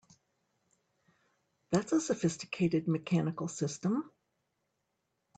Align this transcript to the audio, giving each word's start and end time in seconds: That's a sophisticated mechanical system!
That's 1.69 1.91
a 1.91 2.01
sophisticated 2.01 2.87
mechanical 2.87 3.47
system! 3.47 4.11